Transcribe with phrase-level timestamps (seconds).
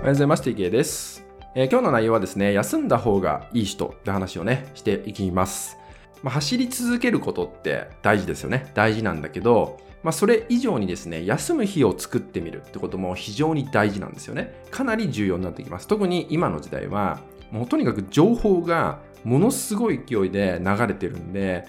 [0.00, 0.42] おはようございます。
[0.48, 5.76] TK です、えー今日の内容はですね、休んだ方がいい人って話をね、していきます。
[6.22, 8.70] まあ、走り続けることって大事ですよね。
[8.72, 14.64] 大事なんだけど、まあ、それ以上にですね、休む日を作ってみるってことも非常に大事なんですよね。
[14.70, 15.86] かなり重要になってきます。
[15.86, 17.20] 特に今の時代は、
[17.50, 21.66] もうとにかく情報がものすごい勢いで流れてるんで、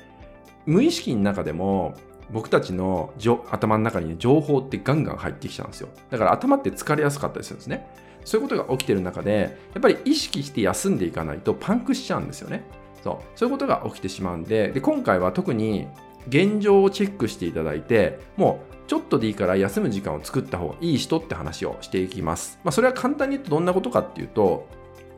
[0.65, 1.95] 無意識の中でも
[2.31, 3.13] 僕たちの
[3.51, 5.89] 頭の中に、ね、情報ってガンガン入ってきちゃうんですよ。
[6.09, 7.87] だから頭って疲れやすかったりするんですね。
[8.23, 12.63] そういうことが起きてる中で、やっぱり意識して休んでいかないとパンクしちゃうんですよね。
[13.03, 15.87] そうそういうことが起きてしまうんでで、今回は特に
[16.27, 22.59] 現状をチェックしていただいて、もうちょっとでいいから休む時間を作った方がいい人って話をしていきます。
[22.63, 24.67] まあ、それは簡単に言うとどんなことかっていうと、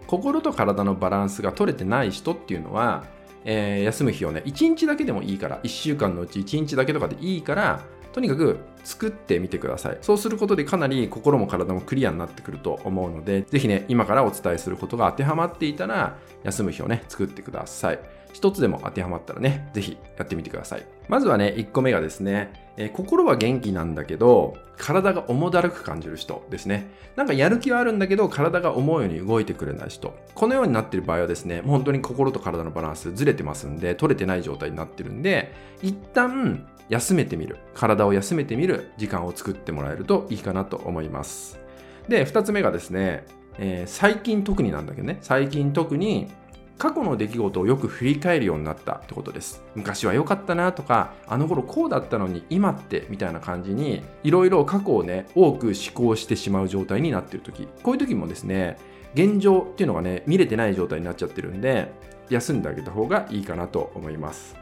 [0.08, 3.04] 心と体のバランスが取れてない人っていうのは、
[3.46, 7.82] えー休む日をね、1日だけでもいいから、1週間のうち1日だけとかでいいから、
[8.14, 9.98] とにかく作ってみてください。
[10.02, 18.00] そうすることでかなり心も体もクリアになってくると思うので、ぜひね、今からお伝えすることが当てはまっていたら、休む日をね、作ってください。
[18.34, 20.86] 一つでも当てはまったらね、ぜひやってみてください。
[21.08, 26.90] まずはね、1個目がですね、えー心は元気なんだけど、体が重だるく感じる人ですね。
[27.16, 30.18] なんかやる気はあるんだけど、体が思うように動いてくれない人。
[30.34, 35.54] このようになっている場合はですね、本当に心と体のバランスずれてますんで、取れてない状態になってるんで、
[35.84, 37.58] 一旦休めてみる。
[37.76, 41.60] 体を休めてみる時間を作ってもらえるといいかなと思います。
[42.08, 43.26] で、二つ目がですね、
[43.60, 46.32] えー最近特になんだけどね、最近特に
[46.78, 49.64] 過去の出来事をよく振り返るようになったってことです。
[49.76, 58.78] 昔は良かったなとか、あの頃こうだったのに今ってみたいな感じに、いろいろ過去をね、多く思考してしまう状態になってる時こういう時もですね、
[59.14, 61.92] 現状っていうのがね、見れてない状態になっちゃってるんで、
[62.30, 64.56] 休んであげた方がいいかなと思います。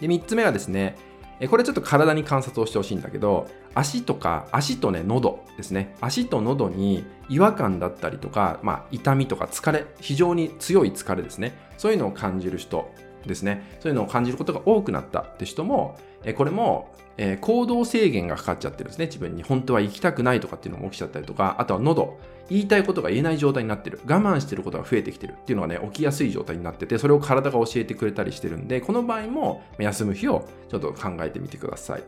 [0.00, 0.96] で、3つ目はですね、
[1.42, 5.96] えこれちょっと体に観察をしてほしいんだけど、足とか、足とね、喉ですね。
[6.00, 11.58] 足と喉に違和感だったりとか、まあ、痛みとか疲れ、非常に強い疲れですね。
[11.78, 12.88] そういうのを感じる人
[13.28, 13.76] ですね。
[13.80, 19.06] そういうのを感じることが多くなったって人も、えこれも、え行動制限がかかっちゃってるんですね。
[19.06, 22.18] 自分に本当は行きたくないとかっていうのも起きちゃったりとか、あとは喉、
[22.48, 24.00] 言いたいことが言えない状態になってる。
[24.06, 32.02] 我慢してることが増えてきてるっていうのがね、起きやすい状態になってて、それを体が教えてくれたりしてるんで、この場合も休む日をちょっと考えてみてください。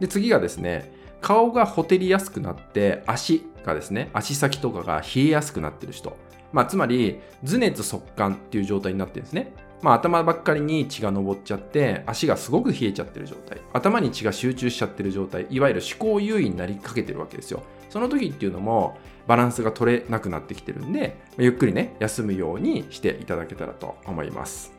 [0.00, 6.16] で、次がですね、顔がほてりやすくなって、足がですね、足先とかが冷えやすくなってる人。
[6.52, 9.52] まあ、つまり、頭熱速乾っていう状態になってるんですね。
[9.82, 13.60] まあ、頭ばっかりに血が上っちゃって、足がすごく冷えちゃってる状態。
[13.72, 15.46] 頭に血が集中しちゃってる状態。
[15.50, 17.62] いわゆる思考優位になりかけてるわけですよ。
[17.90, 24.72] その時っていうのも、バランスが取れなくなってきてるんで、ゆっくりね、休むようにしていただけたらと思います。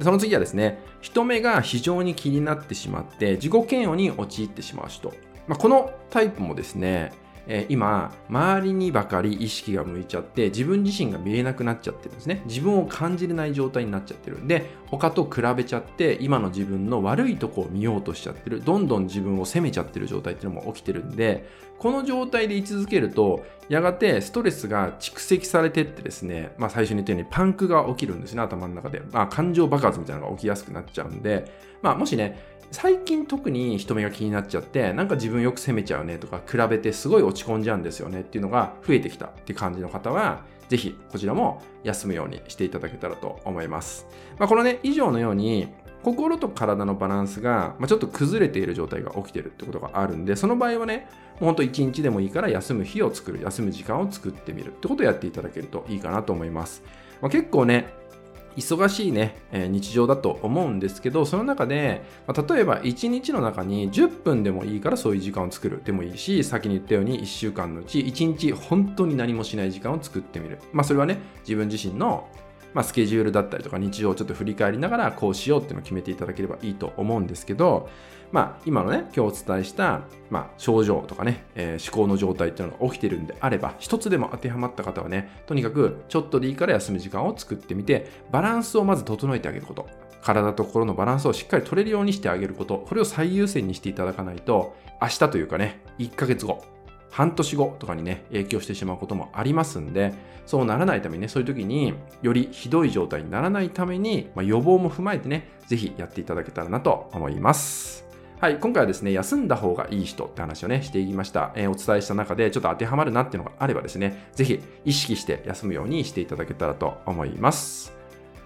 [0.00, 5.12] その次はですね、人目が非常に気になってしまって、自己嫌悪に陥ってしまう人。
[5.46, 7.12] まあ、このタイプもですね、
[7.48, 12.42] え今、周りにばかり意識が向いちゃって、自分自身が見えなくなっちゃってるんですね。
[12.46, 18.62] 自分を感じれない状態になっちゃってるんで、他と比べちゃって、今の自分の悪いとこを見ようとしちゃってる。
[18.64, 21.48] どんどん自分を責めちゃってる状態っていうのも起きてるんで、
[21.78, 29.02] この状態で居続けると、やがてストレスが蓄積されてってですね、まあ最初に言ったようにパンクが起きるんですね、頭の中で。
[29.12, 31.44] まあ感情爆発みたいなのが起きやすくなっちゃうんで、
[31.82, 44.06] まあもしね、最近特に人目が気になっちゃって、なんか自分よく責めちゃうねとか、比べてすごい落ち込んじゃうんですよねっていうのが増えてきたっていう感じの方は、ぜひこちらも休むようにしていただけたらと思います。
[44.38, 45.68] まあこのね、以上のように、
[46.02, 51.08] 心と体のバランスが、まあ、ちょっと崩れている状態が起きてるってことがあるんで、その場合はね、
[51.40, 56.84] もうほんと1日でもいいから休む日を作る、休む時間を作ってみるってことをやっていただけるといいかなと思います。
[57.20, 57.92] まあ、結構ね、
[58.56, 70.58] 忙しいね、え日常だと思うんですけど、その中で、ま例えば1日の中に10分でもいいからそういう時間を作るでもいいし、先に言ったように1週間のうち1日本当に何もしない時間を作ってみる。
[70.72, 72.28] まあそれはね、自分自身の
[72.74, 77.88] まあ、スケジュールだったりとか日常をちょっと振り返りながらこうしようっていうのを決めていただければいいと思うんですけど、
[78.32, 89.86] まあ、今のね今日お伝えした、まあ、症状とかね、えー思考の状態っていうのが起きてるんであれば一つでも当てはまった方はねとにかくちょっとでいいから休む時間を作ってみてバランスをまず整えてあげること。
[90.22, 92.78] 体と心のバランスをしっかり取れるようにしてあげること。
[92.78, 96.75] これを最優先にしていただかないと明日というかね1ヶ月後。
[97.16, 100.12] 半年後とかにね、影響してしまうこともありますんで、
[100.44, 108.04] そうならないためにね、そういう時によりひどい状態にならないために、まあ、予防も踏まえてね、ぜひやっていただけたらなと思います。
[108.38, 111.52] はい、今回はですね、休んだ方がいい人って話をね、していきました。
[111.54, 117.94] えーお伝えした中でちょっと当てはまるなっていうのがあればですね、ぜひ意識して休むようにしていただけたらと思います。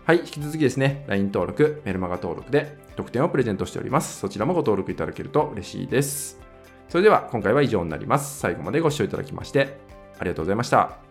[0.05, 4.20] はい、引き続きですね、LINE 登録、メルマガ登録で特典をプレゼントしております。
[4.20, 6.50] そちらもご登録いただけると嬉しいです。
[6.90, 8.40] それでは今回は以上になります。
[8.40, 9.78] 最後までご視聴いただきまして
[10.19, 11.09] ありがとうございました。